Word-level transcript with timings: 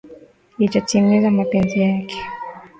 Litatimiza 0.59 1.27
mapenzi 1.31 1.79
yake. 1.79 2.15